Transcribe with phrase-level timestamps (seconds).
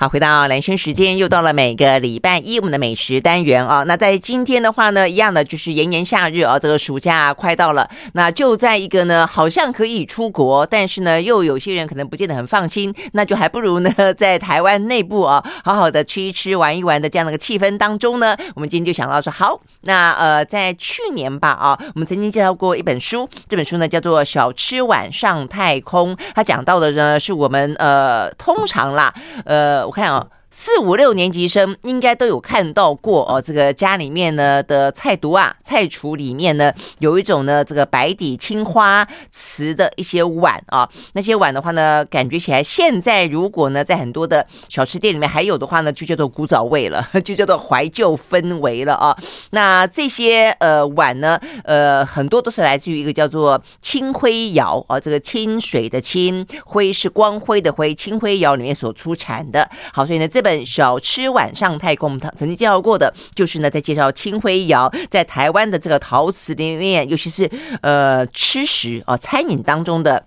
[0.00, 3.82] 好，回到兰萱时间，又到了每个礼拜一我们的美食单元啊。
[3.82, 29.12] 那在今天的话呢，一样的就是炎炎夏日啊，这个暑假快到了，那就在一个呢，好像可以出国，但是呢，又有些人可能不见得很放心，那就还不如呢，在台湾内部啊，好好的吃一吃、玩一玩的这样的一个气氛当中呢，我们今天就想到说，好，那呃，在去年吧啊，我们曾经介绍过一本书，这本书呢叫做《小吃碗上太空》，它讲到的呢是我们呃，通常啦，
[29.44, 29.87] 呃。
[29.88, 30.28] 我看啊。
[30.60, 49.16] 四五六年级生应该都有看到过哦，这个家里面呢的菜毒啊，菜橱里面呢有一种呢这个白底青花瓷的一些碗啊，那些碗的话呢，感觉起来现在如果呢在很多的小吃店里面还有的话呢，就叫做古早味了， 就叫做怀旧氛围了啊。
[49.50, 59.70] 那这些呃碗呢，呃很多都是来自于一个叫做清辉窑啊，这个清水的清，辉是光辉的辉，清辉窑里面所出产的。
[59.92, 60.26] 好，所以呢。
[60.28, 67.50] 这小吃晚上太空，曾经介绍过的，就是呢，在介绍清辉窑在台湾的这个陶瓷里面，尤其是
[67.82, 70.24] 呃吃食啊餐饮当中的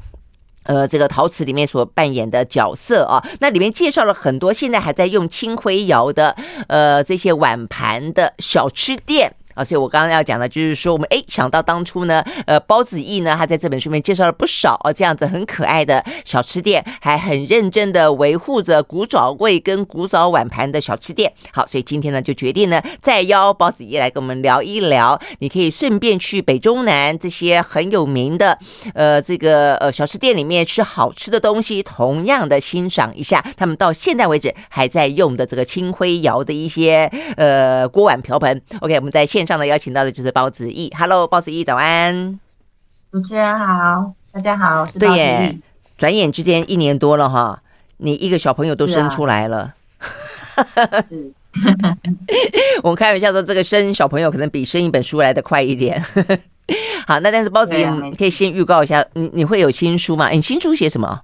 [0.64, 6.36] 呃这个陶瓷里面所扮演的角色啊，那里面介绍了很多现在还在用清辉窑的
[6.68, 9.36] 呃这些碗盘的小吃店。
[9.54, 21.32] 啊，所以我刚刚要讲的，就是说我们哎想到当初呢，呃，包子义呢，他在这本书里面介绍了不少哦，这样子很可爱的小吃店，还很认真的维护着古早味跟古早碗盘的小吃店。
[21.52, 28.58] 好，所以今天呢就决定呢再邀包子义来跟我们聊一聊，你可以顺便去北中南这些很有名的
[28.94, 38.62] 呃这个呃小吃店里面吃好吃的东西，同样的欣赏一下他们到现在为止还在用的这个清辉窑的一些呃锅碗瓢盆。
[38.80, 39.41] OK，我们在线。
[39.42, 42.40] 线上的邀请到的就是包子义，Hello，包子义早安，
[43.12, 45.58] 主持人好，大家好，对耶，
[45.98, 47.60] 转眼之间一年多了哈，
[47.98, 49.74] 你一个小朋友都生出来了，
[52.84, 56.00] 我们开玩笑说，这个生小朋友可能比生一本书来的快一点，
[57.08, 57.84] 好，那但是包子义
[58.16, 60.30] 可以先预告一下，你你会有新书吗？
[60.30, 61.22] 你新书写什么？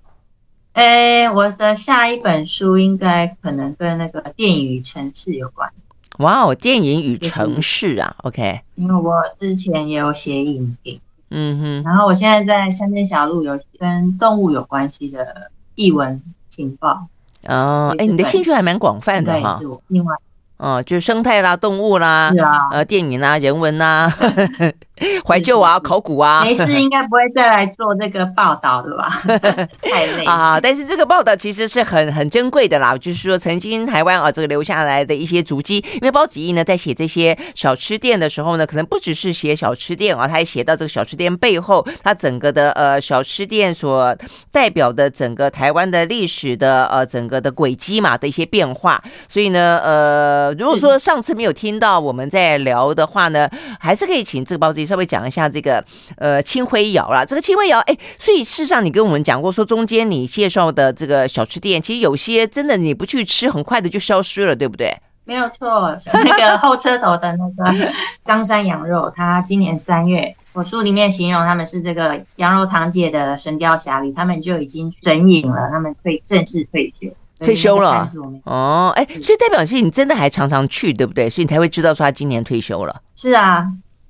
[0.74, 5.70] 哎，我的下一本书应该可能跟那个电影与城市有关。
[6.18, 8.62] 哇哦，电影与城市啊，OK。
[8.76, 17.08] 因为我之前也有写影评，嗯哼，然后我现在在乡间小路有跟动物有关系的译文情报。
[17.48, 19.60] 哦，哎，你的兴趣还蛮广泛的哈。
[19.88, 20.16] 另外。
[20.58, 24.12] 哦，就是生态啦、动物啦，是啊，呃，电影啦、人文啊，
[25.26, 29.22] 怀旧啊、考古啊， 没事，应该不会再来做这个报道的吧？
[29.82, 30.60] 太累啊！
[30.62, 35.78] 但是这个报道其实是很很珍贵的啦，就是说曾经台湾啊这个留下来的一些足迹。
[35.94, 44.16] 因为包子义呢在写这些小吃店的时候呢，可能不只是写小吃店啊，他还写到这个小吃店背后，他整个的呃小吃店所
[44.52, 49.02] 代表的整个台湾的历史的呃整个的轨迹嘛的一些变化。
[49.30, 50.48] 所以呢，呃。
[50.58, 55.84] 如果说上次没有听到我们在聊的话呢，还是可以请这个包子义稍微讲一下这个
[56.18, 57.26] 呃清辉窑啦。
[57.26, 64.96] 这个清辉窑，哎，所以事实上你跟我们讲过，说中间你介绍的这个小吃店，其实有些真的你不去吃，很快的就消失了，对不对？
[65.26, 67.92] 没有错，那个后车头的那个
[68.24, 77.10] 冈山羊肉，他今年三月，我书里面形容他们是这个羊肉堂姐的神雕侠侣，他们就已经神隐了，他们退正式退休。
[77.40, 78.10] 退休了
[78.46, 81.30] 哦，哎，所以代表是你真的还常常去，对不对？
[81.30, 83.02] 所以你才会知道说他今年退休了。
[83.16, 83.64] 是啊，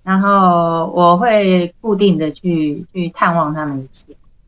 [0.07, 4.05] 然后我会固定的去去探望他们一次。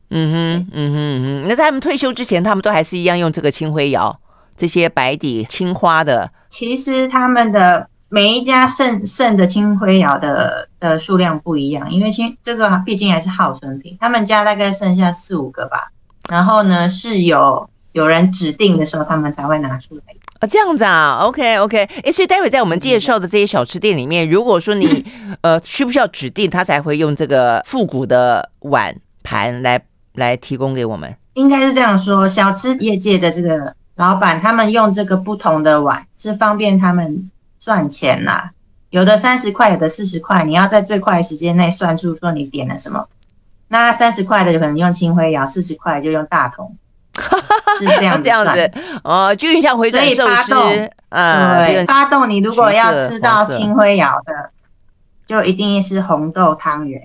[0.09, 1.47] 嗯哼，嗯哼嗯哼。
[1.49, 4.17] 那在他们退休之前，他们都还是一样用这个青灰窑，
[4.55, 6.31] 这些白底青花的。
[6.47, 15.91] 其实他们的每一家剩剩的青灰窑的的数量不一样，因为青这个毕竟还是耗损品，他们家大概剩下四五个吧。
[16.29, 17.69] 然后呢，是有。
[17.91, 20.01] 有人指定的时候，他们才会拿出来
[20.39, 25.05] 啊，这样子啊，OK OK，哎，所以待会在我们介绍的这些小吃店里面，如果说你
[25.41, 29.81] 呃需不需要指定，他才会用这个复古的碗盘来
[30.13, 31.13] 来提供给我们？
[31.33, 38.51] 应该是这样说，小吃业界的这个老板，他们用这个不同的碗是方便他们赚钱啦。
[38.91, 43.07] 有的三十块，有的四十块，你要在最快的时间内算出说你点了什么。
[43.67, 46.75] 那三十块的就可能用清辉窑，四十块就用大同。
[47.79, 48.71] 是这样这样子
[49.03, 50.53] 哦，就像回转寿司，
[51.09, 54.51] 嗯，对，发动你如果要吃到清辉窑的，
[55.27, 57.01] 就一定是红豆汤圆，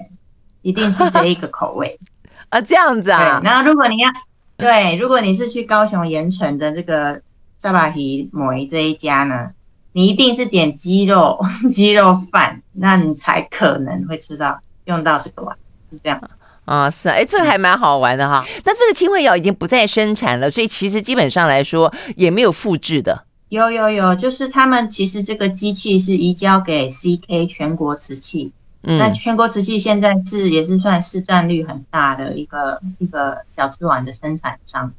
[0.62, 1.98] 一定是这一个口味
[2.50, 3.40] 啊，这样子啊。
[3.44, 4.10] 然后如果你要，
[4.56, 7.20] 对，如果你是去高雄盐城的这个
[7.58, 9.50] 萨巴提摩这一家呢，
[9.92, 11.38] 你一定是点鸡肉
[11.70, 15.56] 鸡肉饭，那你才可能会吃到用到这个碗，
[15.90, 16.20] 是这样。
[16.64, 18.44] 啊，是啊，哎，这个还蛮好玩的哈。
[18.64, 23.24] 那这个清慧窑已经不再生产了，所以其实基本上来说也没有复制的。
[23.50, 28.50] 有有有，就是他们其实这个机器是移交给 CK 全国瓷器，
[28.82, 34.92] 嗯，那全国瓷器现在是也是算市占率很大的一个一个小瓷碗的生产商，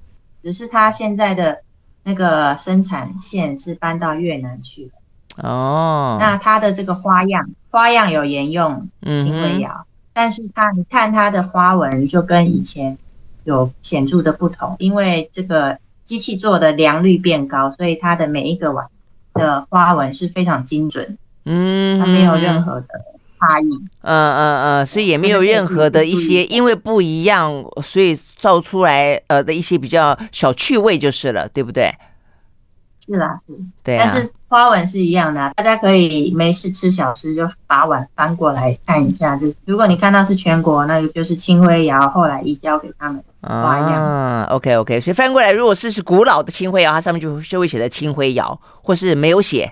[0.44, 1.60] 只是他现在的
[2.04, 4.92] 那个生产线是搬到越南去了。
[5.50, 9.85] 哦，那它的这个花样花样有沿用清慧窑。
[10.16, 12.98] 嗯但是它，你看它的花纹就跟以前
[13.44, 18.88] 有显著的不同，因为这个机器做的良率变高，所以它的每一个碗
[19.34, 22.88] 的花纹是非常精准，嗯，它没有任何的
[23.38, 23.66] 差异，
[24.02, 27.52] 嗯嗯嗯，所以也没有任何的一些因为不一样，
[27.84, 31.94] 所以造出来呃的一些比较小趣味就是了，对不对？
[33.06, 33.54] 是啦，是，
[33.84, 44.02] 对啊，但是花纹是一样的，大家可以没事吃小吃就把碗翻过来看一下，就是如果你看到是全国，那就是清慧窑后来移交给他们花样。
[44.02, 49.70] 啊，OK OK，所以翻过来，如果是是古老的清慧窑，它上面就就会写的清慧窑，或是没有写。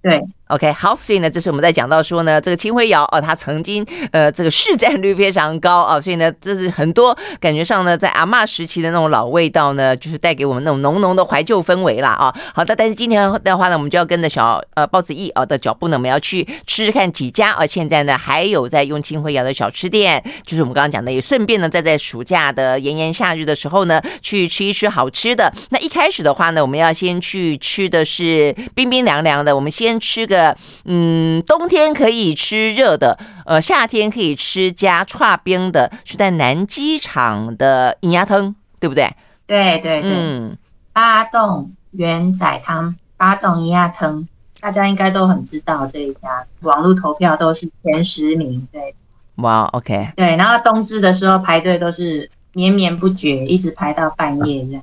[0.00, 0.22] 对
[0.52, 12.34] ，OK，好，所以呢，这是我们在讲到说呢，这个清慧窑哦，它曾经呃，这个市占率非常高啊，所以呢，这是很多感觉上呢，在阿嬷时期的那种老味道呢，就是带给我们那种浓浓的怀旧氛围啦啊。
[12.54, 25.52] 好的，但是今天的话呢，我们就要跟着小呃包子义啊的脚步呢，我们要去吃吃看几家啊，现在呢还有在用清慧窑的小吃店，就是我们刚刚讲的，也顺便呢，在在暑假的炎炎夏日的时候呢，去吃一吃好吃的。
[25.70, 29.72] 那一开始的话呢，我们要先去吃的是冰冰凉凉的，我们。
[29.72, 30.41] 先吃个，
[30.84, 39.10] 嗯，冬天可以吃热的，呃，夏天可以吃加串冰的，是在南机场的银鸭汤，对不对？
[39.46, 40.56] 对对对，嗯，
[40.92, 44.26] 八栋元仔汤，八栋银鸭汤，
[44.60, 48.94] 大家应该都很知道这一家，网络投票都是前十名，对。
[49.36, 54.82] 哇，OK，对，然后冬至的时候排队都是绵绵不绝，一直排到半夜这样。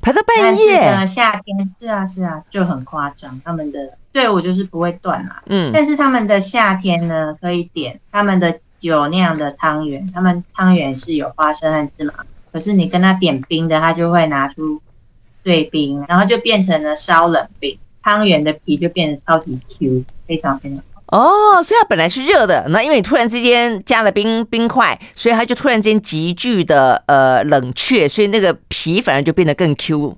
[0.00, 0.76] 排到半夜。
[0.76, 3.78] 但是呢，夏天是啊是啊，就很夸张，他们的。
[4.12, 12.14] 队伍就是不会断啦，嗯，但是他们的夏天呢，可以点他们的酒酿的汤圆，他们汤圆是有花生和芝麻，
[12.52, 14.82] 可是你跟他点冰的，他就会拿出
[15.44, 20.89] 碎冰，然后就变成了烧冷冰，汤圆的皮就变得超级 Q，非常非常好。
[21.10, 30.16] 哦，所以它本来是热的，那因为你突然之间加了冰冰块，所以它就突然间急剧的呃冷却，所以那个皮反而就变得更 Q。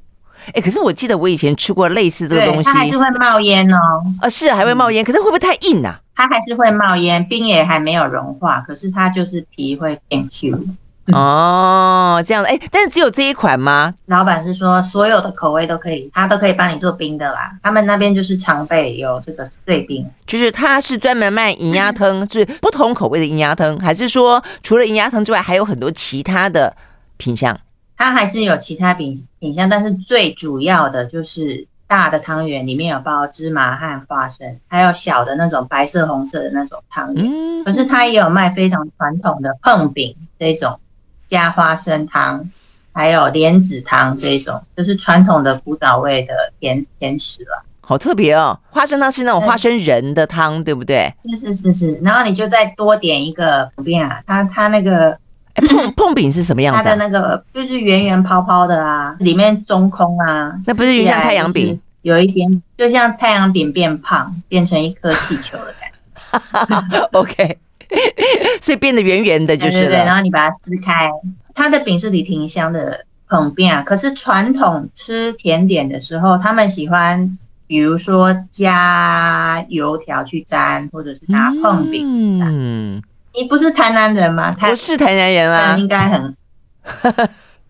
[0.52, 4.02] 哎，可是我记得我以前吃过类似这个东西，它还是会冒烟哦。
[4.20, 5.98] 啊，是还会冒烟，可是会不会太硬啊？
[6.14, 10.66] 它还是会冒烟，冰也还没有融化，可是它就是皮会变 Q。
[11.12, 13.92] 哦，这样的，哎，但是只有这一款吗？
[14.06, 17.52] 老板是说所有的口味都可以，他都可以帮你做冰的啦。
[17.62, 26.72] 他们那边就是常备有这个碎冰，就是他是专门卖银鸭汤，是不同口味的银鸭汤，还是说除了银鸭汤之外，还有很多其他的
[27.16, 27.58] 品相？
[27.96, 37.64] 它还是有其他品品相，但是最主要的就是大的汤圆里面有包芝麻和花生，还有小的那种白色、红色的那种汤圆。
[37.64, 40.80] 可是它也有卖非常传统的碰饼这种
[41.32, 42.46] 加花生汤，
[42.92, 47.64] 还有莲子汤这种，就是传统的古早味的甜甜食了。
[47.80, 51.10] 好特别哦，花生汤是那种花生仁的汤，对，不对？
[51.40, 55.16] 是是是是，然后你就再多点一个普遍啊，它它那个。
[55.54, 56.80] 哎，椪椪 饼是什么样子？
[56.80, 56.82] 啊？
[56.82, 60.52] 它的那个就是圆圆泡泡的啊，里面中空啊。
[60.66, 61.80] 那不是像太阳饼？
[62.02, 67.08] 有一点，就像太阳饼变胖，变成一颗气球的感觉。
[67.12, 67.58] OK，
[68.60, 69.96] 所以变得圆圆的，就是对。
[69.96, 71.10] 然后你把它撕开，
[71.54, 73.82] 它的饼是李廷香的捧饼啊。
[73.82, 82.48] 可是传统吃甜点的时候，他们喜欢，比如说加油条去沾，或者是拿碰饼沾。
[82.50, 83.02] 嗯。
[83.34, 84.54] 你不是台南人吗？
[84.60, 86.34] 不是台南人啊，应该很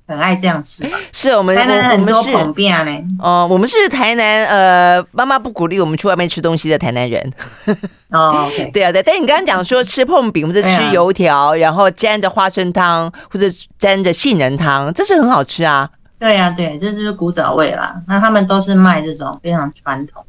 [0.06, 0.88] 很爱这样吃。
[1.12, 3.04] 是我们，台南很多椪饼呢。
[3.18, 7.32] 哦，我们是台南，呃，妈妈不鼓励我们去外面吃东西的台南人。
[8.10, 9.02] 哦 对啊，对。
[9.02, 13.46] 但你刚刚讲说吃碰饼或者吃油条，啊、然后沾着花生汤或者
[13.78, 15.88] 沾着杏仁汤，这是很好吃啊。
[16.18, 17.94] 对啊，对，这就是古早味啦。
[18.06, 20.24] 那他们都是卖这种非常传统。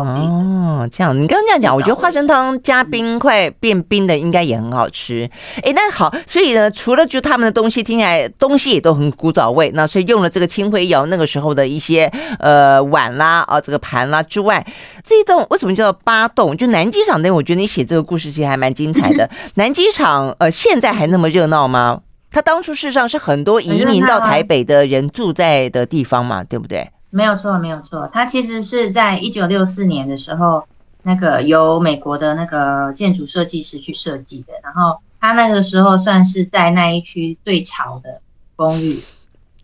[0.00, 5.28] 哦，这样，你刚刚这样讲，我觉得花生汤加冰块变冰的应该也很好吃。
[5.62, 14.64] 哎，那好，所以呢，除了就他们的东西听起来东西也都很古早味，那所以用了这个清慧窑那个时候的一些呃碗啦啊这个盘啦之外，
[15.04, 16.56] 这一栋为什么叫做八栋？
[16.56, 19.28] 就南机场那，我觉得你写这个故事其实还蛮精彩的。
[19.56, 22.00] 南机场呃现在还那么热闹吗？
[22.30, 26.88] 它当初事实上是很多移民到台北的人住在的地方嘛，对不对？
[27.14, 28.08] 没有错，没有错。
[28.10, 30.64] 它其实是在一九六四年的时候，
[31.02, 34.54] 那个由美国的那个建筑设计师去设计的。
[34.62, 38.22] 然后它那个时候算是在那一区最潮的
[38.56, 38.98] 公寓，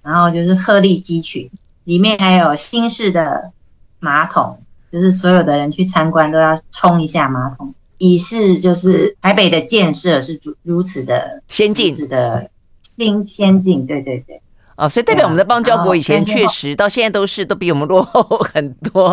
[0.03, 1.51] 然后就是鹤立鸡群，
[1.85, 3.51] 里面还有新式的
[3.99, 4.61] 马桶，
[4.93, 12.51] 就是所有的人去参观都要冲一下马桶，以示就是台北的建设是如如此的先进，如此的
[12.83, 14.43] 新先进，对对对。
[14.79, 18.23] 哦，所以代表我们的邦交国以前确实到现在都是都比我们落后
[18.55, 19.11] 很多，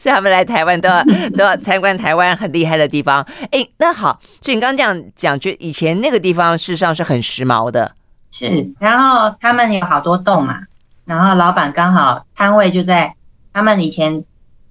[0.00, 1.04] 所以他们来台湾都要
[1.36, 3.22] 都要参观台湾很厉害的地方。
[3.50, 7.94] 哎，那好，所以你刚刚这样讲，就以前那个地方事实上是很时髦的，
[8.30, 8.72] 是。
[8.78, 10.60] 然后他们有好多栋嘛，
[11.04, 13.14] 然后老板刚好摊位就在
[13.52, 14.24] 他们以前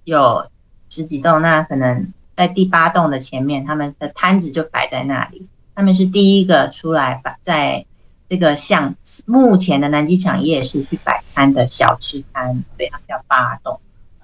[0.05, 0.43] 有
[0.89, 7.85] 十几栋，那可能在第八栋的前面，他们的摊子就摆在那里，他们是第一个出来摆在。
[8.31, 8.95] 这个像
[9.25, 13.77] 目前的南机场夜市去摆摊的小吃摊，对，它叫八栋。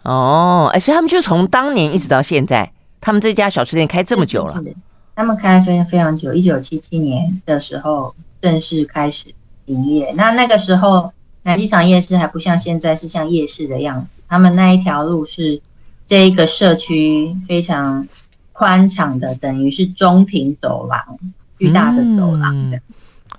[0.03, 2.71] 哦，而且他们就从当年一直到现在，
[3.01, 4.53] 他们这家小吃店开这么久了。
[4.53, 4.75] 是是是，
[5.13, 9.25] 他们开非常非常久，一九七七年的时候正式开始
[9.65, 10.13] 营业。
[10.13, 11.11] 那那个时候
[11.43, 15.61] 南机场夜市还不像现在是像夜市的样子，他们那一条路是
[16.05, 18.07] 这一个社区非常
[18.53, 21.19] 宽敞的，等于是中庭走廊，
[21.59, 22.77] 巨大的走廊的。
[22.77, 22.81] 嗯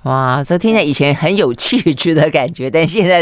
[0.08, 3.20] 哇，这听起来以前很有气质的感觉，但现在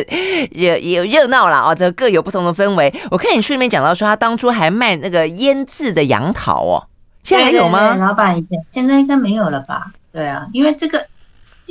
[0.53, 1.75] 也也热闹了啊！
[1.75, 2.95] 这各有不同的氛围。
[3.11, 6.87] 我看你书里面讲到说，他当初还卖那个腌制的杨桃哦，
[7.25, 7.81] 现在还有吗？
[7.81, 9.91] 对对对，老板以前现在应该没有了吧？
[10.13, 11.05] 对啊，因为这个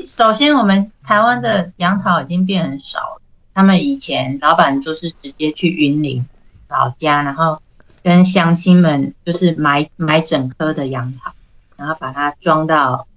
[0.06, 3.22] 首先我们台湾的杨桃已经变很少了。
[3.54, 6.26] 他们以前老板就是直接去云林
[6.68, 7.62] 老家，然后
[8.04, 11.32] 跟乡亲们就是买买整颗的杨桃，
[11.78, 13.08] 然后把它装到。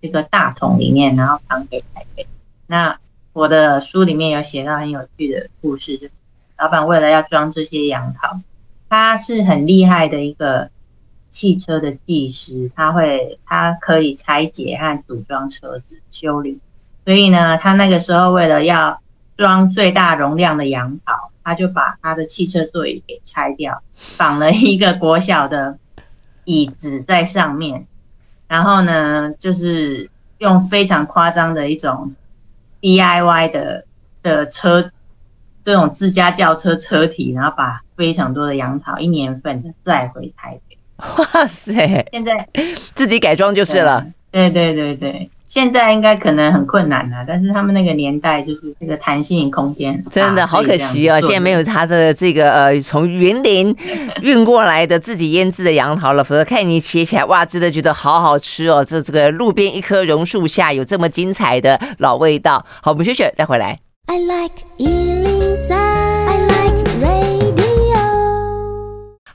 [0.00, 2.26] 这个大桶里面，然后扛给台北。
[2.66, 2.98] 那
[3.32, 6.08] 我的书里面有写到很有趣的故事，就
[6.58, 8.40] 老板为了要装这些杨桃，
[8.88, 10.70] 他是很厉害的一个
[11.30, 16.58] 汽车的技师，他会他可以拆解和组装车子修理。
[17.04, 19.00] 所以呢，他那个时候为了要
[19.36, 23.82] 装最大容量的杨桃，他就把他的汽车座椅给拆掉，
[24.16, 25.78] 绑了一个国小的
[26.44, 27.86] 椅子在上面。
[28.48, 32.14] 然后呢，就是用非常夸张的一种
[32.80, 33.84] DIY 的
[34.22, 34.90] 的车，
[35.64, 40.78] 这种自家轿车车体，然后把非常多的杨桃一年份的载回台北。
[40.98, 42.06] 哇塞！
[42.12, 42.48] 现在
[42.94, 44.06] 自己改装就是了。
[44.30, 45.30] 对对对对。
[45.48, 51.20] 现在应该可能很困难了，但是他们那个年代就是这个弹性空间真的好可惜啊、哦！
[51.20, 53.74] 现在没有他的这个呃从云林
[54.22, 58.84] 运过来的自己腌制的杨桃了，否则看你切起来哇，真的觉得好好吃哦！
[58.84, 62.64] 这这个路边一棵榕树下有这么精彩的老味道。
[62.82, 63.78] 好，我们休息再回来。
[64.08, 64.54] I like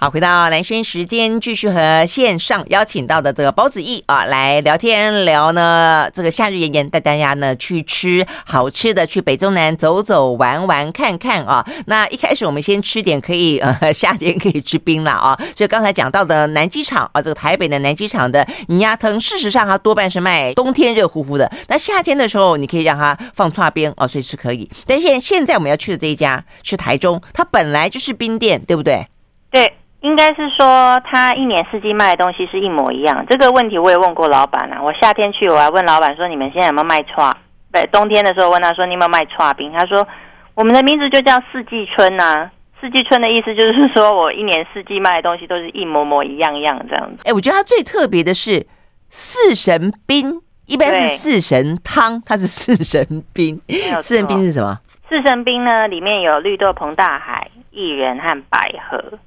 [0.04, 6.10] 好，回到蓝轩时间，继续和线上邀请到的这个包子义啊来聊天聊呢。
[6.12, 11.64] 这个夏日炎炎，带大家呢去吃好吃的，去北中南走走玩玩看看啊。
[11.86, 15.40] 那一开始我们先吃点可以呃夏天可以吃冰了啊。
[15.54, 21.52] 就刚才讲到的南机场啊，这个台北的南机场的银鸭汤，事实上它多半是卖冬天热乎乎的。
[21.68, 24.68] 那夏天的时候，你可以让它放剉冰啊，随时可以。
[24.88, 29.06] 但现现在我们要去的这一家是台中，它本来就是冰店，对不对？
[29.52, 29.72] 对。
[30.02, 33.24] 应该是说，他一年四季卖的东西是一模一样。
[33.30, 34.82] 这个问题我也问过老板啊。
[34.82, 37.32] 我夏天去，我还问老板说：“你们现在有没有卖剉？”
[37.72, 40.08] 对，冬天的时候问他说：“你有没有卖剉冰？”他说
[40.56, 42.50] ：“我们的名字就叫四季春呐。
[42.82, 48.66] 四季春的意思就是说我一年四季卖的东西都是一模模一样样这样子。”哎，我觉得它最特别的是
[49.10, 53.62] 四神冰，一般是四神汤，它是四神冰。
[54.02, 54.80] 四神冰是什么？
[55.08, 59.20] 四神冰呢，里面有绿豆、膨大海、薏仁和百合。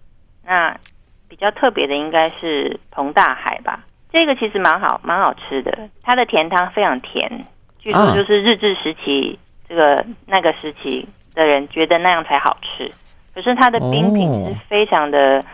[0.46, 0.76] 那
[1.28, 3.80] 比较特别的应该是彭大海吧，
[4.12, 5.76] 这个其实蛮好，蛮好吃的。
[6.02, 7.46] 它的甜汤非常甜，
[7.78, 12.90] 据说就是日治时期这个那个时期的人觉得那样才好吃。
[13.34, 15.44] 可是它的冰品是非常的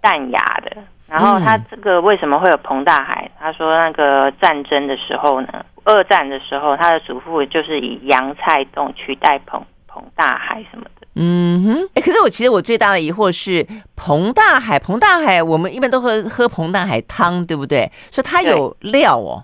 [0.00, 0.76] 淡雅的。
[1.08, 3.30] 然后它这个为什么会有彭大海？
[3.38, 10.97] 他说那个战争的时候呢，二战的时候，他的祖父就是以洋菜冻取代彭彭大海什么的。
[11.20, 17.90] 嗯哼，哎、欸，可是我其实我最大的疑惑是彭大海，彭大海我们一般都喝喝彭大海汤，对不对？
[18.12, 19.42] 所以它有料哦，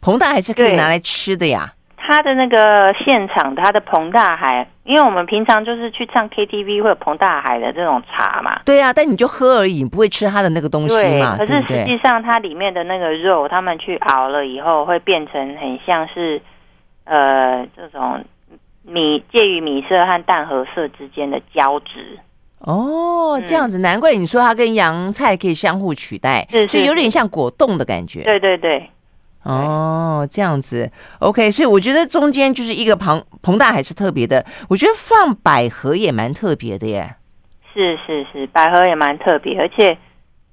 [0.00, 1.74] 彭大海是可以拿来吃的呀。
[1.96, 8.60] 它的那个现场，它的彭大海，因为我们平常就是去唱 KTV 会有彭大海的这种茶嘛。
[8.64, 11.36] 对啊，但你就喝而已，你不会吃它的那个东西嘛。
[11.36, 16.40] 可是实际上它里面的那个肉，他们去熬了以后，会变成很像是
[17.04, 18.24] 呃这种。
[18.84, 22.18] 米介于米色和淡褐色之间的胶质
[22.58, 28.22] 哦，这样子，难怪你说它跟洋菜可以相互取代，是，就有点像果冻的感觉。
[28.22, 28.88] 对对对，
[29.42, 37.16] 哦，这样子，OK，所以我觉得中间就是一个庞膨大海是特别的，我觉得放百合也蛮特别的耶。
[37.74, 39.98] 是是是，百合也蛮特别，而且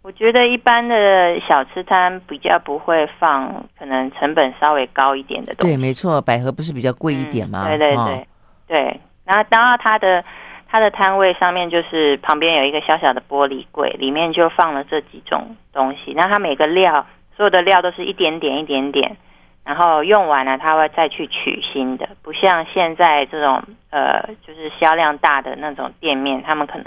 [0.03, 5.75] 我觉得一般的小吃摊比较不会放，可能成本稍微高一点的东西。
[5.75, 7.65] 对，没错，百合不是比较贵一点吗？
[7.67, 8.24] 嗯、对对对、哦、
[8.67, 9.00] 对。
[9.25, 10.24] 然后，当然它的
[10.67, 16.13] 它的摊位上面就是旁边有一个小小的玻璃柜，里面就放了这几种东西。
[16.15, 17.05] 那它每个料，
[17.38, 19.17] 所有的料都是一点点一点点，
[19.63, 26.86] 然后用完了，它会再去取新的，不像现在这种呃，就是销量大的那种店面，他们可能。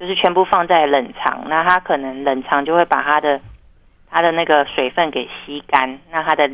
[0.00, 3.38] 就是全部放在冷藏，那它可能冷藏就会把它的
[4.10, 6.50] 它的那个水分给吸干，那它的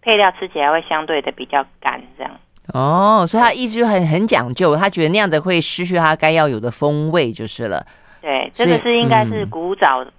[0.00, 2.32] 配料吃起来会相对的比较干，这样。
[2.72, 7.86] 哦，所以他意思就很很讲究，他觉得那样子会失去它该要有的风味，就是了。
[8.22, 10.10] 对，这个是应该是古早、嗯、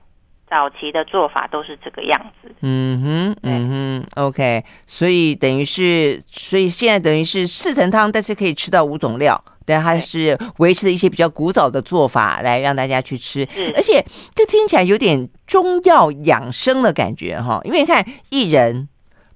[0.50, 2.50] 早期的做法都是这个样子。
[2.62, 9.44] 嗯哼，嗯哼，OK，所以等于是，所以现在等于是四神汤，但是可以吃到五种料。
[9.68, 13.46] 但它是维持了一些比较古早的做法来让大家去吃，
[13.76, 17.60] 而且这听起来有点中药养生的感觉哈。
[17.66, 18.88] 因为你看薏仁、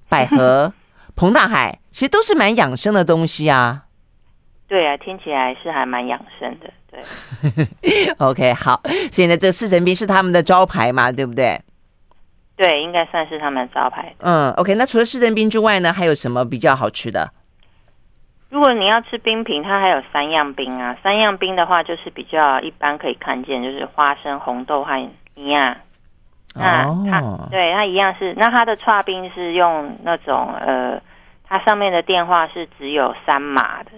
[0.08, 0.74] 百合、
[1.18, 3.84] 彭大海，其实都是蛮养生的东西啊。
[4.70, 6.72] 对啊，听起来是还蛮养生的。
[6.90, 11.62] 对， OK，好，所以呢，这四神冰是他们的招牌嘛，对不对？
[12.56, 14.14] 对，应该算是他们的招牌。
[14.20, 17.32] 嗯，OK，那除了四神冰之外呢，还有什么比较好吃的？
[18.52, 20.98] 如果你要吃冰品，它还有三样冰啊。
[21.02, 25.78] 三样冰的话，就是比较一般可以看见，就是花生、红豆和一样。
[26.54, 31.02] 那它对它一样是，那它的剉冰是用那种呃，
[31.48, 33.92] 它上面的电话是只有三码的，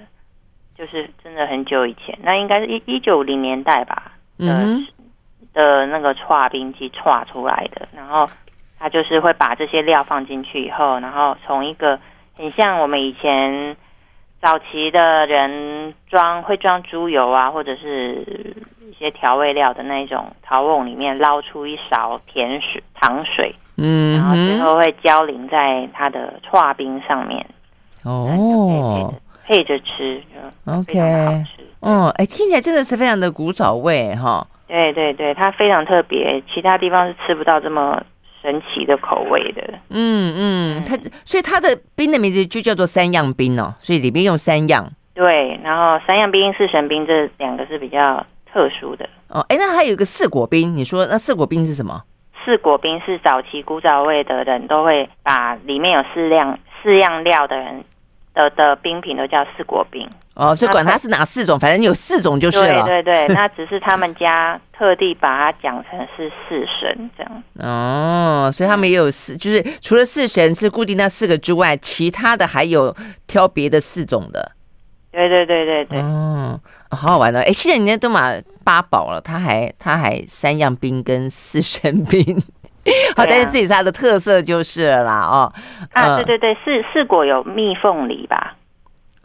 [0.78, 4.12] 就是真的很久以前，那应该是一一九零年代吧。
[4.38, 4.86] 嗯。
[5.52, 8.24] 的那个剉冰机剉出来的，然后
[8.78, 12.00] 它就是会把这些料放进去以后，然后从一个
[12.38, 13.76] 很像我们以前。
[14.44, 27.46] 早期的人装会装猪油啊，或者是一些调味料的那种陶瓮里面捞出一勺甜水糖水，嗯，然后最后会浇淋在它的化冰上面，
[28.04, 29.14] 哦，
[29.48, 30.22] 配着吃
[30.66, 31.00] ，OK，
[31.80, 38.04] 哦，哎，听起来真的是非常的古早味哈，对对对，它非常特别，其他地方是吃不到这么。
[38.44, 49.40] 神奇的口味的，嗯嗯，它所以它的冰的名字就叫做三样冰哦，所以里面用三样，对，然后三样冰、四神冰这两个是比较特殊的哦。
[49.48, 52.04] 哎，那还有一个四果冰，你说那四果冰是什么？
[52.46, 57.86] 四果冰是早期古早味的人都会把里面有四样四样料的人
[58.34, 60.10] 的的冰品都叫四国冰。
[60.36, 62.84] 哦，所以管它是哪四种，反正有四种就是了。
[62.84, 67.44] 对对对， 那只是他们家特地把它讲成是四神这样。
[67.60, 72.96] 哦，所以他们也有四，就是除了四神是固定那四个之外，其他的还有
[73.28, 74.52] 挑别的四种的。
[75.12, 76.00] 对对对对对。
[76.00, 77.42] 哦，好好玩的。
[77.42, 82.36] 哎，现在人家都买八宝了，他还他还三样冰跟四神冰。
[83.16, 85.22] 好，但是自己家的特色就是了啦。
[85.22, 85.54] 哦，
[85.94, 88.56] 啊，对对对，四四果有蜜凤梨吧？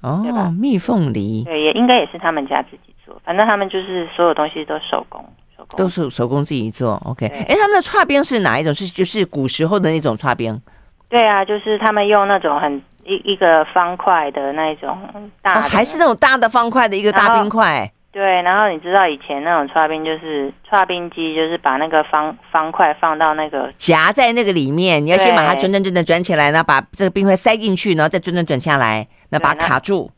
[0.01, 0.23] 哦，
[0.57, 3.21] 蜜凤梨，对，也应该也是他们家自己做。
[3.25, 5.21] 反正他们就是所有东西都手工，
[5.57, 7.03] 手工都是手工自己做。
[7.05, 8.73] OK，哎，他们的剉冰是哪一种？
[8.73, 10.61] 是就是古时候的那种剉冰？
[11.09, 14.97] 对啊，就是他们用那种很一一个方块的那种
[15.43, 17.91] 大、哦，还是那种大的方块的一个大冰块。
[18.19, 30.11] 对，然后你知道以前那种剉冰就是剉冰机，就是把那个方方块放到那个夹在那个里面，你要先把它转转转转转起来，然后把这个冰块塞进去，然后再转转转下来，那把它卡住。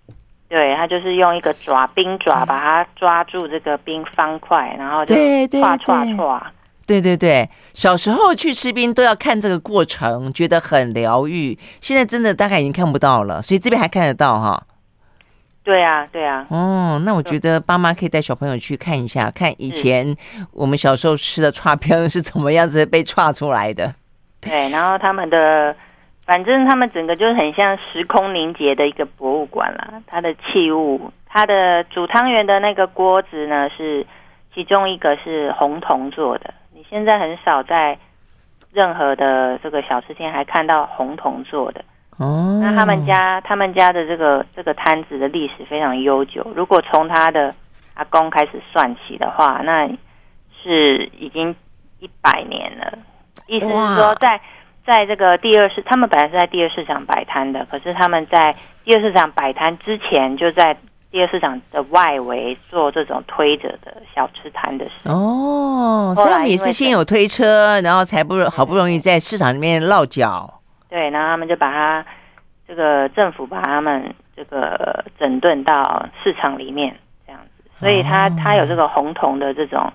[0.48, 6.40] 对，它就是用一个爪冰爪把它抓住这个冰方块，然后就唰唰唰。
[6.86, 11.58] 对对对，小时候去吃冰都要看这个过程，觉得很疗愈。
[11.82, 14.62] 现在真的大概已经看不到了，所以这边还看得到哈。
[15.70, 16.44] 对啊，对啊。
[16.50, 20.16] 哦，那我觉得爸妈可以带小朋友去看一下，看以前
[20.52, 23.94] 我们小时候吃的剉冰是怎么样子被串出来的。
[24.40, 25.76] 对，然后他们的，
[26.26, 30.02] 反正他们整个就是很像时空凝结的一个博物馆啦。
[30.08, 34.04] 它的器物，它的煮汤圆的那个锅子呢，是
[34.52, 36.52] 其中一个是红铜做的。
[36.74, 37.96] 你现在很少在
[38.72, 41.84] 任何的这个小吃店还看到红铜做的。
[42.20, 46.46] 哦，那他们家他们家的这个这个摊子的历史非常悠久。
[46.54, 47.54] 如果从他的
[47.94, 49.88] 阿公开始算起的话，那
[50.62, 51.56] 是已经
[51.98, 52.98] 一百年了。
[53.46, 54.38] 意思是说在，
[54.84, 58.54] 在在这个第二市，他们本来是在第二市场摆摊的，可是他们在
[58.84, 60.76] 第二市场摆摊之前，就在
[61.10, 65.08] 第二市场的外围做这种推着的小吃摊的事。
[65.08, 70.59] 哦，所以他们也是先有推车，然后才不好不容易在市场里面落脚。
[70.90, 72.04] 对，然后他们就把他
[72.66, 79.92] 这个政府把他们这个整顿到市场里面这样子，所以它它有这个红铜的这种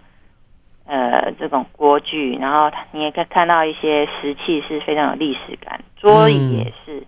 [0.85, 6.99] 呃这种锅具，然后你也可以看到一些石器是非常有历史感，桌椅也是。
[6.99, 7.05] 嗯、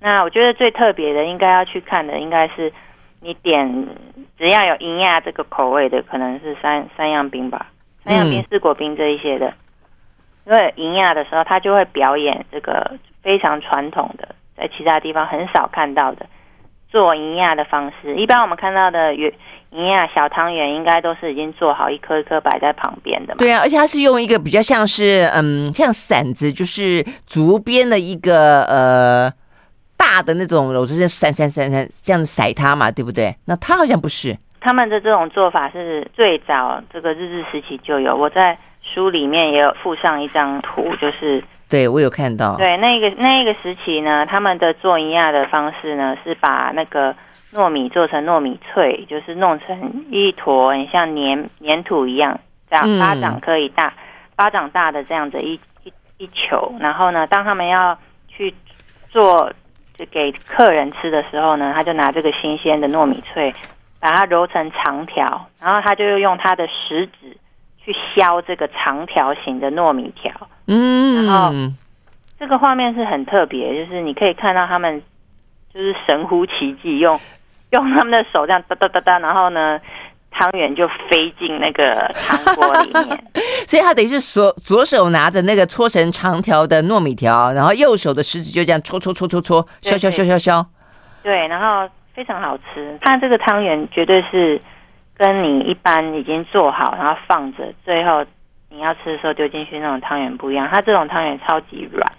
[0.00, 2.72] 那我觉得最特别的应该要去看的应该是
[3.20, 3.86] 你点
[4.38, 7.66] 只要有银亚这个口味的，可能是三三样冰吧，
[8.02, 9.52] 三样冰、四果冰这一些的。
[10.44, 12.96] 因为银亚的时候，他就会表演这个
[13.26, 16.24] 非常传统的，在其他地方很少看到的
[16.88, 18.14] 做银亚的方式。
[18.14, 23.38] 一般我们看到的银亚小汤圆，应该都是已经做好一颗一颗摆在旁边的嘛。
[23.38, 29.28] 对啊，而且它是用一个比较像是嗯，像馓子，就是竹编的一个呃
[29.96, 33.34] 大的那种，我就是扇扇扇扇这样子甩它嘛，对不对？
[33.46, 34.38] 那它好像不是。
[34.60, 38.56] 他们的这种做法是最早这个日治时期就有，我在。
[38.94, 42.56] 书里面也有附上一张图，就是对我有看到。
[42.56, 47.14] 对，那个那个时期呢，他们的做营亚的方式呢，是把那个
[47.52, 52.38] 糯米做成糯米脆，就是弄成一坨很像粘粘土一样，
[52.70, 53.92] 这样巴掌可以大，
[54.36, 56.72] 巴掌大的这样子一一一球。
[56.78, 57.98] 然后呢，当他们要
[58.28, 58.54] 去
[59.10, 59.52] 做
[59.96, 63.52] 就给客人吃的时候呢，他就拿这个新鲜的糯米脆，
[63.98, 67.36] 把它揉成长条，然后他就用他的食指。
[67.86, 70.32] 去削这个长条形的糯米条，
[70.66, 71.54] 嗯，然后
[72.36, 75.00] 这个画面是很特别，就是你可以看到他们
[75.72, 77.20] 就是神乎其技，用
[77.70, 79.80] 用他们的手这样哒哒哒哒，然后呢，
[80.32, 83.24] 汤圆就飞进那个汤锅里面，
[83.68, 90.66] 所以他等于是左左手拿着那个搓成长条的糯米条，然后右手的食指就这样搓搓搓搓搓，削削削削削，
[91.22, 94.60] 对，然后非常好吃，它这个汤圆绝对是。
[95.18, 98.24] 跟你一般已经做好，然后放着，最后
[98.68, 100.68] 你要吃的时候丢进去那种汤圆不一样。
[100.70, 102.12] 它这种汤圆超级软。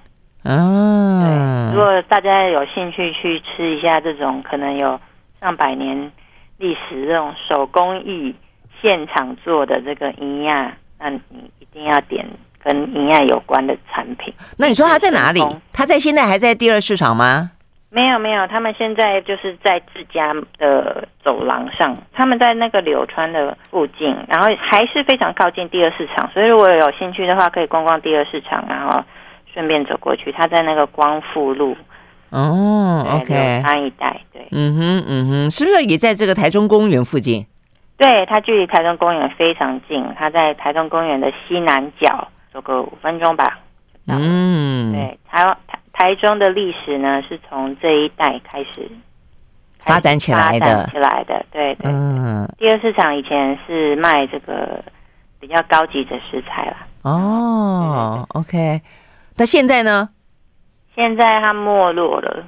[0.44, 4.98] 嗯、如果大家有兴趣去吃一下这种可能有
[5.42, 6.12] 上百年
[6.58, 8.34] 历史这种手工艺
[8.82, 11.20] 现场做的这个银亚，那你
[11.60, 12.26] 一定要点
[12.64, 14.34] 跟银亚有关的产品。
[14.58, 15.42] 那你说它在哪里？
[15.74, 17.52] 它在现在还在第二市场吗？
[17.90, 29.04] 没有没有，他们现在就是在自家的走廊上，他们在那个柳川的附近，然后还是非常靠近第二市场，所以如果有兴趣的话，可以逛逛第二市场，然后
[29.54, 30.32] 顺便走过去。
[30.34, 31.78] 他在那个光复路
[32.30, 37.46] 哦，OK，柳川一带，对，嗯哼嗯哼，是不是也在这个台中公园附近？
[37.98, 43.60] 对，它距离台中公园非常近，它在台中公园的西南角，走个五分钟吧。
[44.06, 45.58] 嗯，对，台湾
[45.98, 46.16] 台。
[46.16, 48.90] 中的历史呢，是从这一代开始
[49.80, 50.66] 发展起来的。
[50.66, 51.92] 发展起来的，对对。
[51.92, 54.84] 嗯，第二市场以前是卖这个
[55.40, 56.78] 比较高级的食材了。
[57.02, 58.82] 哦，OK。
[59.38, 60.10] 那现在呢？
[60.96, 62.44] 现在它没落了。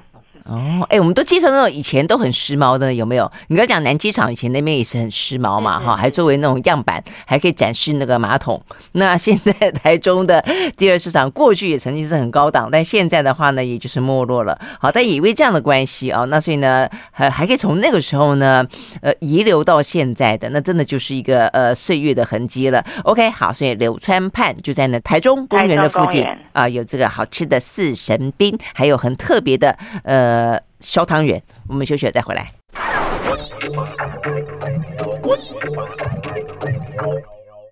[0.49, 3.31] 哦，哎，我们都介绍那种以前都很时髦的，有没有？
[3.49, 8.59] 你刚讲南机场以前那边也是很时髦嘛，哈，还作为那种样板，还可以展示那个马桶。
[8.93, 10.43] 那现在 台中的
[10.75, 14.59] 第二市场，过去也曾经是很高档，但现在的话呢，也就是没落了。
[14.79, 18.65] 好，但也因为这样的关系啊，那所以呢，还还可以从那个时候呢，
[19.03, 22.83] 呃，遗留到现在的，那真的就是一个呃岁月的痕迹了。
[23.03, 30.38] OK，好，所以柳川畔就在那台中公园的附近啊，有这个好吃的四神冰，还有很特别的呃。
[30.39, 32.49] 呃，小汤圆，我们休息了再回来。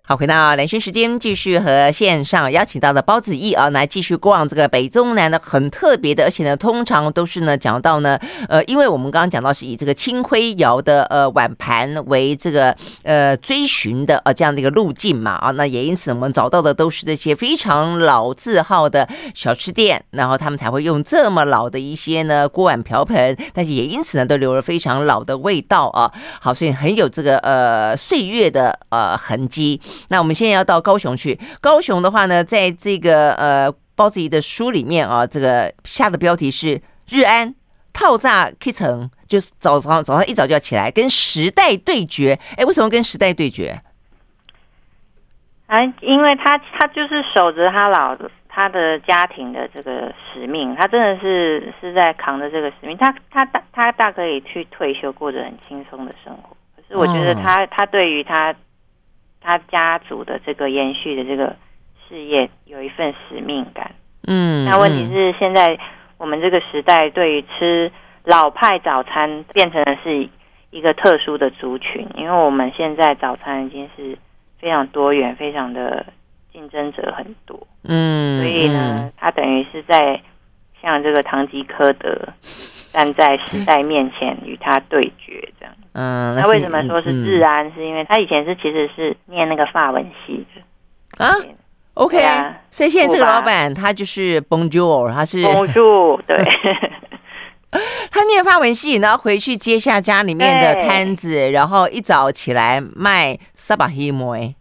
[0.08, 8.18] 好，回到兰萱时间，继续和线上邀请到的包子义啊，来继续逛这个北中南的很特别的，而且呢，通常都是呢讲到呢，
[8.48, 26.10] 呃，因为我们刚刚讲到是以这个青灰窑的呃碗盘为这个呃追寻的呃这样的一个路径嘛啊，那也因此我们找到的都是这些非常老字号的小吃店，然后他们才会用这么老的一些呢锅碗瓢盆，但是也因此呢都留了非常老的味道啊。
[26.40, 29.78] 好，所以很有这个呃岁月的呃痕迹。
[30.08, 31.38] 那我们现在要到高雄去。
[31.60, 36.80] 高雄的话呢，在这个呃包子仪的书里面啊，这个下的标题是
[37.10, 37.54] “日安
[37.92, 42.38] 套炸 Kitchen”，就是早上早上一早就要起来跟时代对决。
[42.56, 43.80] 哎，为什么跟时代对决？
[45.66, 48.16] 啊，因为他他就是守着他老
[48.48, 52.96] 他的家庭的这个使命，他真的是是在扛着这个使命。
[52.96, 56.56] 他他大他大可以去退休，过着很轻松的生活。
[56.76, 58.54] 可是我觉得他、哦、他对于他。
[59.48, 61.56] 他家族的这个延续的这个
[62.06, 63.92] 事业有一份使命感，
[64.26, 65.78] 嗯，那问题是现在
[66.18, 67.90] 我们这个时代对于吃
[68.24, 70.28] 老派早餐变成的是
[70.68, 74.18] 一个特殊的族群，因为我们现在早餐已经是
[74.58, 76.04] 非常多元，非常的
[76.52, 80.20] 竞争者很多，嗯，所以呢，他等于是在
[80.82, 82.34] 像这个唐吉诃德
[82.92, 85.74] 站在时代面前与他对决这样。
[85.92, 87.66] 嗯，那为什么说是治安？
[87.66, 91.34] 嗯、是因为他以前是其实是念那个法文系的啊。
[91.94, 96.36] OK，啊所以现在这个老板他就是 Bonjour，他是 Bonjour，对。
[98.10, 104.54] 他念法文系，然后回去接下家里面的摊子，然后一早起来卖萨巴希梅。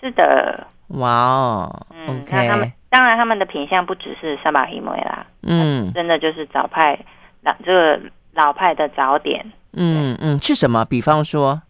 [0.00, 2.46] 是的，哇哦，嗯，OK。
[2.46, 6.96] 他们当然他们的品相不只是萨巴希梅啦，嗯，真的就是早派
[7.42, 8.00] 老这个
[8.32, 9.44] 老派的早点。
[9.72, 10.84] 嗯嗯，是什么？
[10.84, 11.62] 比方说，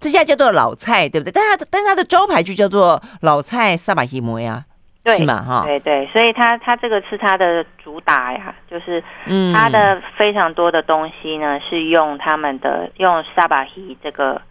[0.00, 1.32] 这家叫做老菜，对不对？
[1.32, 4.64] 但他但他的招牌就叫做老菜萨巴希摩呀。
[5.04, 5.40] 对是吗？
[5.40, 14.42] 哈，对对，所以他他这个是他的主打呀，就是嗯，他的非常多的东西呢，是用他们的用萨巴希这个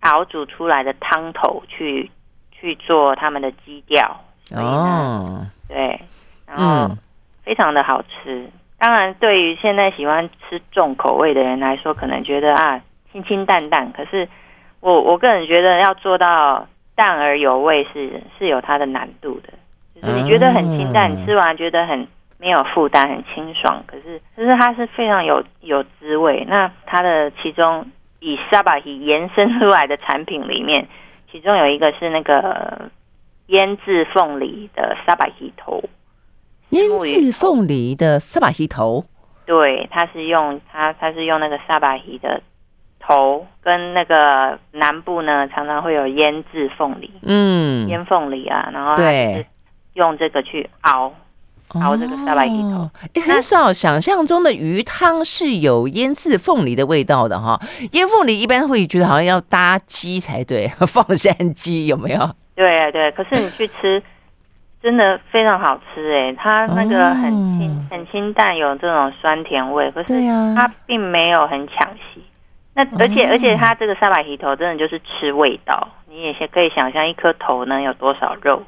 [0.00, 2.10] 熬煮出来的汤头去
[2.52, 4.20] 去做他们的基调，
[4.54, 5.98] 哦，对，
[6.46, 6.94] 然后
[7.42, 8.46] 非常的好吃。
[8.84, 14.28] 当然，对于现在喜欢吃重口味的人来说，可能觉得啊清清淡淡，可是
[14.80, 19.48] 我我个人觉得要做到淡而有味是是有它的难度的。
[19.94, 23.82] 就是你觉得很清淡，吃完觉得很没有负担，很清爽。
[23.86, 26.44] 可是，可是它是非常有有滋味。
[26.46, 27.86] 那它的其中
[28.20, 30.86] 以沙巴希延伸出来的产品里面，
[31.32, 32.90] 其中有一个是那个
[33.46, 35.82] 腌制凤梨的沙巴希头。
[36.70, 39.04] 腌制凤梨的萨巴希头，
[39.46, 42.40] 对，它是用它它是用那个萨巴希的
[43.00, 49.46] 头，跟那个南部呢常常会有腌制凤梨，嗯，腌凤梨啊，然后对。
[49.94, 51.14] 用这个去熬
[51.74, 52.90] 熬这个萨巴希头，哦，
[53.24, 57.60] 很少想象中的鱼汤是有腌制凤梨的味道的哈。
[57.92, 62.28] 腌凤梨一般会觉得好像要搭鸡才对， 放山鸡有没有？
[62.56, 64.02] 对对，可是你去吃，
[64.84, 70.12] 真的非常好吃哎，它那个很清很清淡，有这种酸甜味，可是
[70.54, 72.22] 它并没有很抢戏。
[72.74, 78.62] 那而且而且它这个萨巴希头真的就是吃味道，你也可以想象一颗头能有多少肉。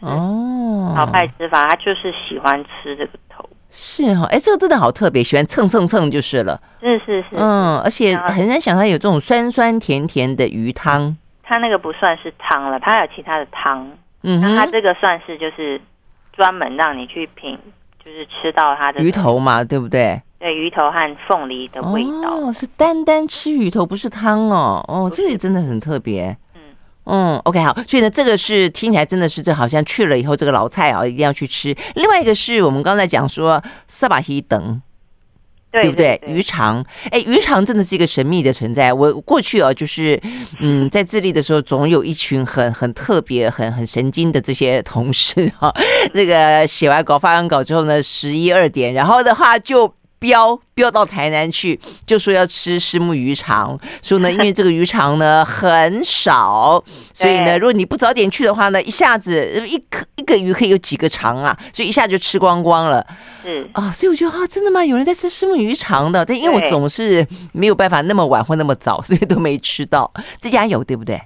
[0.00, 13.90] 哦，老派吃法，他就是喜欢吃这个头，是哈、哦，哎，这个真的好特别，喜欢蹭蹭蹭就是了，是是是，嗯，而且很难想到有这种酸酸甜甜的鱼汤，它那个不算是汤了，它有其他的汤，
[14.22, 15.80] 嗯，那它这个算是就是
[16.32, 17.58] 专门让你去品，
[18.04, 20.20] 就是吃到它的鱼头嘛，对不对？
[20.38, 26.36] 对，鱼头和凤梨的味道，哦，是单单吃鱼头，不是汤哦，哦，这个真的很特别。
[27.04, 31.74] 嗯，OK，好，所以呢，这个是听起来真的是这好像去了以后，这个老菜啊一定要去吃。
[31.94, 34.80] 另外一个是我们刚才讲说萨巴希等，
[35.70, 36.20] 对不对？
[36.26, 38.92] 鱼肠，哎，鱼肠真的是一个神秘的存在。
[38.92, 40.20] 我过去哦，就是
[40.60, 45.80] 嗯，在自立的时候，总有一群很很特别、很很神经的这些同事哈、啊。
[46.12, 49.94] 那个写完稿、发完稿之后呢，十一二点，然后的话就。
[50.20, 53.76] 飙飙到台南去，就说要吃虱目鱼肠。
[54.02, 63.04] 说呢，因为这个鱼肠呢很少，所以呢，如果你不早点去的话呢，一下子一颗一个鱼可以有几个肠啊，所以一下就吃光光了。
[63.44, 64.84] 嗯啊，所以我觉得啊，真的吗？
[64.84, 66.24] 有人在吃虱目鱼肠的？
[66.24, 70.12] 但因为我总是没有办法那么晚或那么早，所以都没吃到。
[70.38, 71.18] 这家有对不对？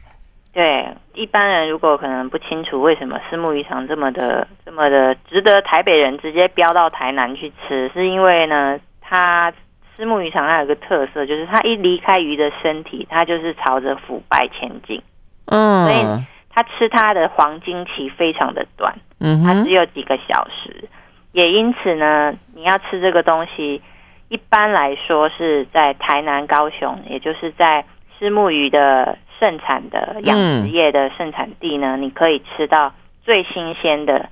[0.53, 9.53] 对，一般人如果可能不清楚为什么虱目鱼肠这么的这么的值得台北人直接飙到台南去吃，是因为呢，它
[9.97, 15.01] 虱目鱼肠它有个特色，就是它一离开鱼的身体，它就是朝着腐败前进。
[15.47, 20.89] 嗯，所以它吃它的黄金期非常的短，嗯，它只有几个小时。
[21.33, 23.81] 也因此呢，你要吃这个东西，
[24.29, 27.85] 一般来说是在台南、高雄，也就是在
[28.19, 29.17] 虱目鱼的。
[29.41, 32.93] 盛产的养殖业的盛产地呢，嗯、你可以吃到
[33.23, 34.29] 最新鲜的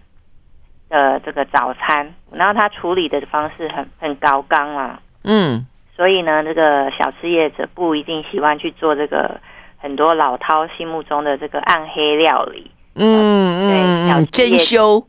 [0.88, 9.40] 的这个早餐，然后它处理的方式很很高纲啊，嗯，所以呢，这个小吃业者不一定喜欢去做这个
[9.78, 15.06] 很多老饕心目中的这个暗黑料理，嗯对，小珍饈，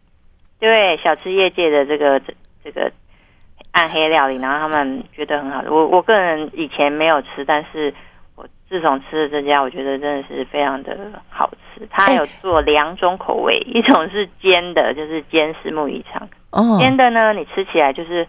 [0.59, 2.91] 对小吃业界的这个这这个
[3.71, 7.93] 暗黑料理，然后他们觉得很好，我我个人以前没有吃，但是。
[8.73, 10.97] 自从吃了这家，我觉得真的是非常的
[11.29, 11.87] 好吃。
[11.91, 16.27] 它有做两种口味，欸、一种是煎的，就是煎石木鱼肠。
[16.49, 18.27] 哦，煎的呢，你吃起来就是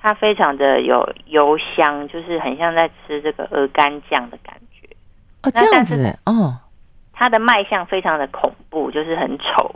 [0.00, 4.88] 它非常的有油香，就是很像在吃这个鹅肝酱的感觉。
[5.42, 6.54] 哦，这样子哦。
[7.12, 9.74] 它的卖相非常的恐怖，就是很丑，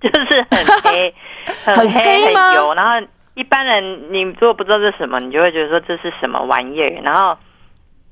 [0.00, 1.14] 就是很黑，
[1.66, 2.72] 很黑，很黑很油。
[2.72, 6.86] 然后一般人你如果不知道这是什么，你就会觉得说这是什么玩意儿。
[7.02, 7.36] 然后。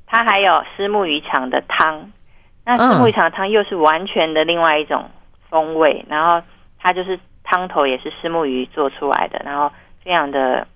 [0.07, 2.11] 它还有虱目鱼肠的汤，
[2.64, 5.11] 那虱目鱼肠的汤又是完全的另外一种
[5.51, 6.40] 风味，然后
[6.79, 9.71] 它就是汤头也是虱目鱼做出来的，然后
[10.05, 10.66] 非常的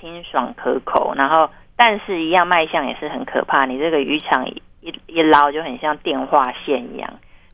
[0.00, 4.62] 清爽可口，然后但是一样卖相也是很可怕，你这个鱼肠一
[5.06, 7.10] 一捞就很像电话线一样，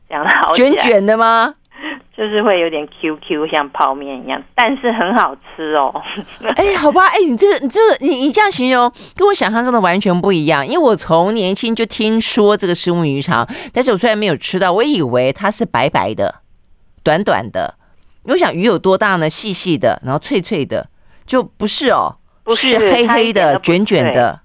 [0.09, 1.55] 这样捞卷卷的吗？
[2.15, 5.93] 就是会有点 Q Q，像泡面一样，但是很好吃哦。
[6.55, 10.65] 哎、欸，好吧，哎、欸，你这个，你这个，你你这样形容，跟我想象中的完全不一样。
[10.65, 16.41] 因为我从年轻就听说这个石目鱼肠，但是我虽然没有吃到，我以为它是白白的、
[17.03, 17.75] 短短的。
[18.25, 19.27] 我想鱼有多大呢？
[19.27, 20.87] 细细的，然后脆脆的，
[21.25, 24.41] 就不是哦，不是，是黑黑的、卷卷的。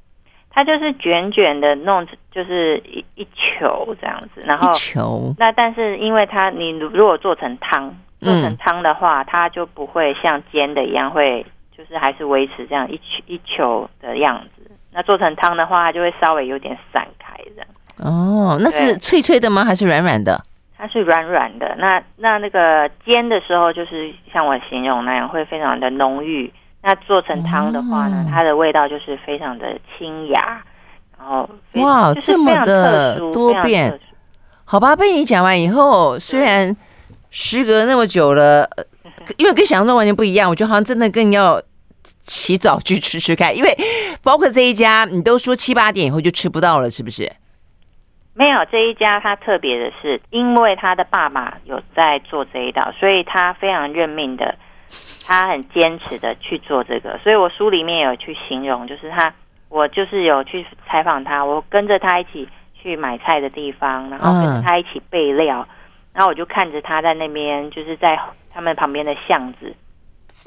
[0.50, 5.34] 它就是卷卷的弄，就是一一球这样子，然后一球。
[5.38, 14.70] 那但是因为它，你如果做成汤，做成汤的话，嗯，它就不会像煎的一样，会就是还是维持这样一球一球的样子。
[14.92, 17.68] 那做成汤的话，它就会稍微有点散开这样。
[18.04, 19.64] 哦，那是脆脆的吗？
[19.64, 20.38] 还是软软的？
[20.76, 21.74] 它是软软的。
[21.78, 26.52] 那那那个煎的时候，就是像我形容那样，会非常的浓郁。
[26.82, 30.75] 那做成汤的话呢，它的味道就是非常的清雅，然
[31.26, 33.98] 后哇，这么的多变，
[34.64, 34.96] 好吧？
[34.96, 36.74] 被你讲完以后，虽然
[37.30, 38.68] 时隔那么久了，
[39.36, 41.60] 因为跟想象中完全不一样，我觉得好像真的更要
[42.22, 43.76] 起早去吃吃看，因为
[44.22, 47.30] 包括这一家，你都说七八点以后就吃不到了，是不是？
[48.34, 54.54] 没有，这一家他特别的是，因为他的爸爸有在做这一道，所以他非常认命的。
[55.26, 59.34] 他很坚持的去做这个，所以我书里面有去形容，就是他，
[59.76, 65.68] 我就是有去采访他，我跟着他一起去买菜的地方，然后跟着他一起备料，
[66.14, 68.18] 然后我就看着他在那边，就是在
[68.54, 69.74] 他们旁边的巷子，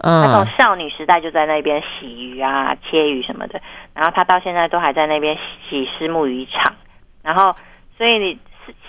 [0.02, 3.62] 嗯，他从少女时代就在那边洗鱼啊、切鱼什么的，
[3.94, 5.38] 然后他到现在都还在那边
[5.70, 6.74] 洗虱目鱼场，
[7.22, 7.52] 然后
[7.98, 8.40] 所以你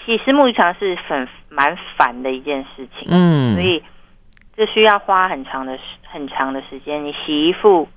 [0.06, 3.82] 洗虱目鱼肠是很蛮烦的一件事情，嗯，所以。
[4.56, 7.88] 这需要花很长的时很长的时间，你洗衣服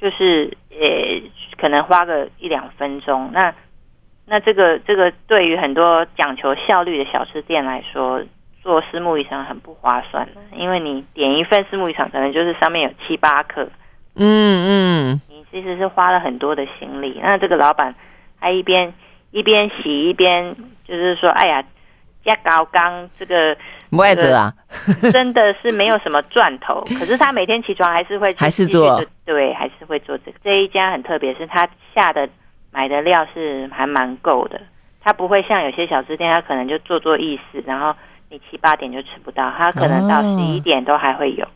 [0.00, 1.22] 就是呃，
[1.56, 3.30] 可能花个一两分钟。
[3.32, 3.54] 那
[4.26, 8.22] 那这个这个对于很多讲求效率的小吃店来说，
[8.62, 13.68] 做私募鱼肠很不划算的，因为你点一份私募鱼肠，可能就是上面有七八克，
[14.14, 17.18] 嗯嗯，你其实是花了很多的心力。
[17.22, 17.94] 那这个老板
[18.40, 18.92] 他一边
[19.30, 20.54] 一边洗一边
[20.84, 21.64] 就是说，哎呀，
[22.24, 23.56] 加高刚这个。
[23.96, 24.52] 不爱做啊，
[25.10, 26.84] 真的是没有什么赚头。
[26.98, 30.38] 可是他每天起床还是会还是做，对，还是会做这个。
[30.44, 32.28] 这一家很特别，是他下的
[32.70, 34.60] 买的料是还蛮够的。
[35.02, 37.94] 他不会像有些小吃店，他可能就做做意思，然后
[38.28, 41.46] 你七八点就吃不到，他可能到十一点都还会有。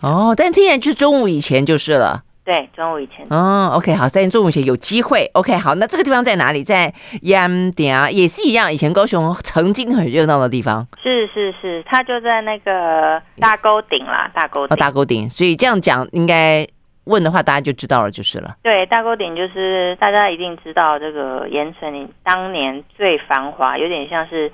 [0.00, 2.22] 哦，但听起来就是中午以前就是了。
[2.46, 3.26] 对，中午以前。
[3.28, 5.28] 哦，OK，好，在中午以前有机会。
[5.34, 6.62] OK，好，那这个地方在哪里？
[6.62, 8.72] 在盐点啊，也是一样。
[8.72, 10.86] 以前高雄曾经很热闹的地方。
[11.02, 14.72] 是是是，它就在那个大沟顶啦，大沟顶。
[14.72, 15.28] 哦，大沟顶。
[15.28, 16.64] 所以这样讲，应该
[17.06, 18.54] 问的话，大家就知道了，就是了。
[18.62, 24.52] 对，大沟顶就是大家一定知道这个盐城当年最繁华，有点像是。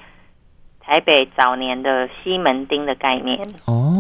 [0.85, 3.92] 台北早年的西门町的概念哦，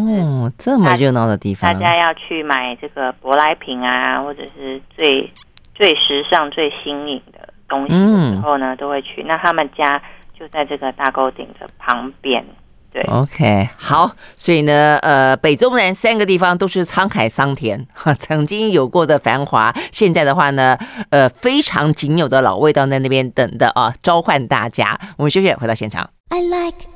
[0.58, 5.30] 这么热闹的地方，大家要去买这个舶来品啊，或者是最
[5.74, 9.22] 最时尚、最新颖的东西的时候呢，嗯、都会去。
[9.26, 10.00] 那他们家
[10.38, 12.44] 就在这个大沟顶的旁边。
[12.92, 20.76] 对，OK，好，所以呢，呃，北中南三个地方都是沧海桑田，哈， 曾经有过的繁华，现在的话呢，
[21.08, 25.00] 呃，非常仅有的老味道在那边等的啊，召唤大家。
[25.16, 26.10] 我们休息，回到现场。
[26.28, 26.86] I like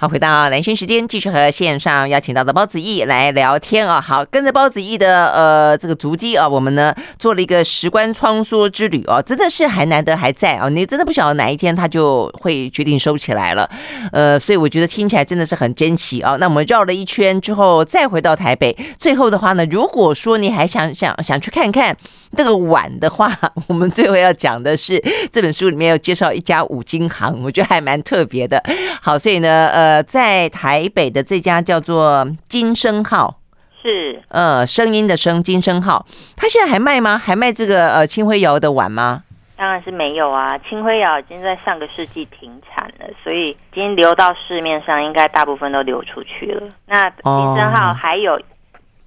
[0.00, 4.00] 好，回到兰萱时间，继续和线上邀请到的包子义来聊天啊。
[4.00, 10.68] 好，跟着包子义的呃这个足迹啊，我们呢做了一个时光穿梭之旅哦，真的是还难得还在啊。
[10.68, 13.68] 你真的不晓得哪一天他就会决定收起来了，
[14.12, 16.36] 呃，所以我觉得听起来真的是很珍奇啊。
[16.38, 21.96] 那我们绕了一圈之后，再回到台北，最后的话呢，如果说你还想想想去看看
[22.30, 23.30] 那个碗的话，
[23.66, 28.62] 我们最后要讲的是这本书里面要介绍一家五金行，我觉得还蛮特别的。
[29.02, 29.88] 好，所以呢，呃。
[29.88, 33.40] 呃，在台北的这家叫做金生号，
[33.82, 36.04] 是呃声音的声金声号，
[36.36, 37.16] 他现在还卖吗？
[37.16, 39.22] 还卖这个呃青辉窑的碗吗？
[39.56, 46.68] 当然是没有啊，青辉窑已经在上个世纪停产了，所以已经流到市面上，应该大部分都流出去了。
[46.84, 47.22] 那金
[47.56, 48.38] 声号还有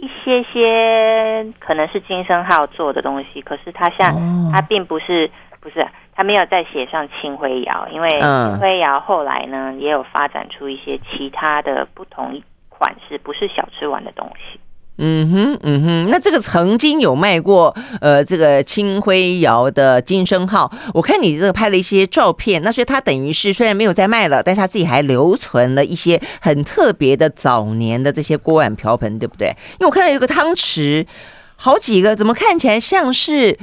[0.02, 5.30] 一些些可能是金生号做的东西，可是他像他并不是
[5.62, 5.88] 不是。
[6.14, 14.60] 他没有再写上青辉窑，因为青辉窑后来呢也有发展出一些其他的不同款式，不是小吃碗的东西。
[15.04, 29.48] 嗯哼，嗯哼，那这个曾经有卖过，呃，这个青辉窑的金生号，我看你这个拍了一些照片，那所以它等于是虽然没有在卖了，但是他自己还留存了一些很特别的早年的这些锅碗瓢盆，对不对？
[29.80, 31.08] 因为我看到有个汤匙，
[31.56, 33.58] 好几个，怎么看起来像是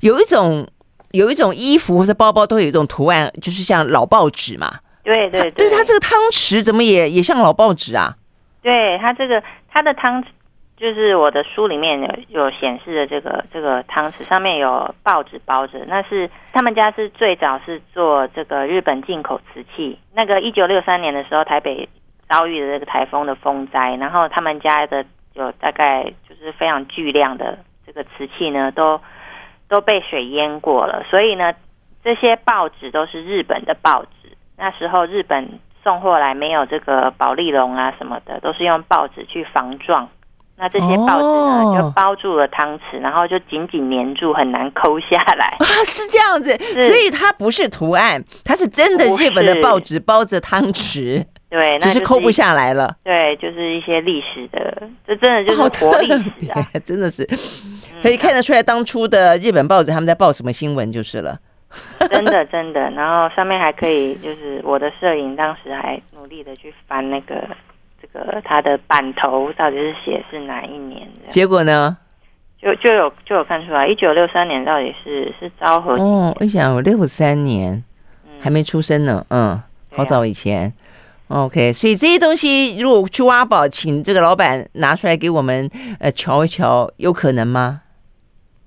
[0.00, 0.66] 有一种
[1.10, 4.76] 有一种衣服或者包包都有一种图案，就是像老报纸嘛。
[5.04, 8.16] 对对对，对它这个汤匙怎么也也像老报纸啊？
[8.60, 9.42] 对它这个
[9.72, 10.26] 它的汤匙，
[10.78, 19.98] 就是我的书里面有有显示的这个这个汤匙上面有报纸包着，那是他们家是最早是做这个日本进口瓷器。
[20.14, 21.88] 那个一九六三年的时候，台北
[22.28, 25.04] 遭遇的这个台风的风灾，然后他们家的
[25.34, 29.00] 有大概就是非常巨量的这个瓷器呢，都
[29.68, 31.52] 都被水淹过了，所以呢，
[32.04, 34.36] 这些报纸都是日本的报纸。
[34.56, 40.08] 那时候日本送货来没有这个保利龙啊什么的，都是用报纸去防撞。
[40.58, 45.56] 那这些报纸呢，就包住了汤匙，然后就紧紧粘住，很难抠下来。
[45.60, 51.24] 啊，是这样子，所以它不是图案，它是真的日本的报纸包着汤匙。
[51.48, 52.94] 对，只是抠不下来了。
[53.02, 57.26] 对，就是一些历史的，这真的就是活历史啊，真的是
[58.02, 61.38] 可以看得出来当初的日本报纸他们在报什么新闻就是了。
[62.10, 67.46] 真的真的，然后上面还可以，就是我的摄影当时还努力的去翻那个
[68.12, 71.26] 这个它的版头，到底是写是哪一年的？
[71.28, 71.96] 结果呢？
[72.60, 76.36] 就就有就有看出来，一九六三年到底是是昭和哦。
[76.40, 77.84] 我想我六三年
[78.40, 79.60] 还没出生呢，嗯，
[79.94, 80.72] 好早以前。
[81.28, 87.82] 啊、OK，所以这些东西如果去挖宝，请这个老板拿出来给我们呃瞧一瞧，有可能吗？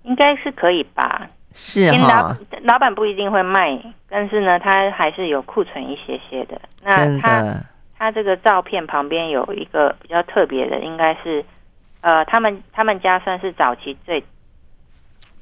[0.03, 1.27] 应该是可以吧。
[1.53, 3.77] 是哈，老板不一定会卖，
[4.07, 6.61] 但是呢，他还是有库存一些些的。
[6.83, 7.59] 那他
[8.01, 11.45] 他这个照片旁边有一个比较特别的，应该是
[12.01, 14.23] 呃，他们他们家算是早期最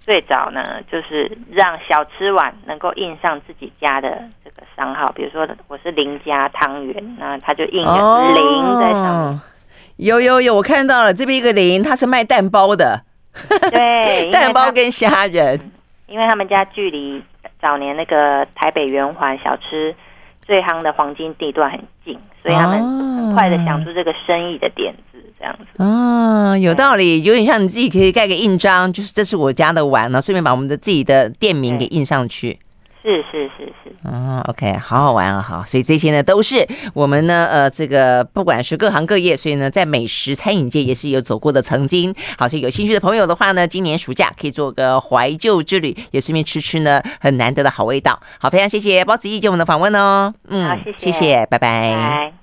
[0.02, 4.10] 最早呢，就是让小吃碗能够印上自己家的
[4.44, 9.38] 这个商号，比如说我是林家汤圆，那他就印个林在上面。
[9.38, 9.42] 哦。
[9.96, 13.04] 有有有，我看到了这边一个林，他是卖蛋包的，
[13.72, 15.72] 对， 蛋包跟虾仁。
[16.08, 17.24] 因为他们家距离
[17.62, 19.96] 早年那个台北圆环小吃
[20.46, 22.80] 最夯的黄金地段很近，所以他们
[23.18, 25.84] 很快的想出这个生意的点子，这样子。
[25.84, 32.60] 啊，有道理，有点像你自己可以盖个印章，就是这是我家的碗呢，顺便把我们的自己的店名给印上去。
[33.02, 42.14] 是是是是，哦，OK，好好玩啊，好，所以这些呢都是我们呢，呃，这个不管是各行各业，所以呢，在美食餐饮界也是有走过的曾经。
[42.38, 48.20] 好，所以有兴趣的朋友的话呢，今年暑假可以做个怀旧之旅，也顺便吃吃呢很难得的好味道。
[48.38, 51.60] 好，非常谢谢包子义接我们的访问哦，嗯，好，谢谢，谢谢，拜拜。
[51.60, 52.39] 拜拜。